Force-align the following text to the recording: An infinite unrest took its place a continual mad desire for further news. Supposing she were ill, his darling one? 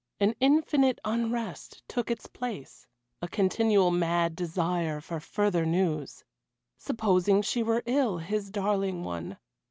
An 0.19 0.33
infinite 0.39 0.97
unrest 1.05 1.83
took 1.87 2.09
its 2.09 2.25
place 2.25 2.87
a 3.21 3.27
continual 3.27 3.91
mad 3.91 4.35
desire 4.35 4.99
for 4.99 5.19
further 5.19 5.63
news. 5.63 6.23
Supposing 6.79 7.43
she 7.43 7.61
were 7.61 7.83
ill, 7.85 8.17
his 8.17 8.49
darling 8.49 9.03
one? 9.03 9.37